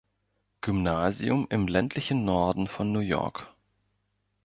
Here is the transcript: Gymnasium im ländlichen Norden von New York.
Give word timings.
Gymnasium 0.61 1.45
im 1.51 1.67
ländlichen 1.67 2.25
Norden 2.25 2.65
von 2.67 2.91
New 2.91 3.01
York. 3.01 3.53